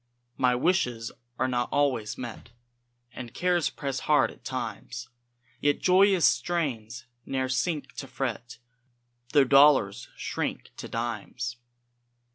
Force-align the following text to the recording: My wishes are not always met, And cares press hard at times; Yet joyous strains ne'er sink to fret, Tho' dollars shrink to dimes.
My 0.35 0.55
wishes 0.55 1.11
are 1.37 1.47
not 1.47 1.69
always 1.71 2.17
met, 2.17 2.49
And 3.13 3.35
cares 3.35 3.69
press 3.69 3.99
hard 3.99 4.31
at 4.31 4.43
times; 4.43 5.09
Yet 5.59 5.77
joyous 5.79 6.25
strains 6.25 7.05
ne'er 7.23 7.47
sink 7.49 7.93
to 7.97 8.07
fret, 8.07 8.57
Tho' 9.33 9.43
dollars 9.43 10.09
shrink 10.17 10.71
to 10.77 10.87
dimes. 10.87 11.57